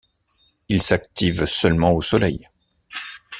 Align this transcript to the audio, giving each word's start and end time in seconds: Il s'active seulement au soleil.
Il 0.67 0.81
s'active 0.81 1.45
seulement 1.45 1.91
au 1.91 2.01
soleil. 2.01 2.49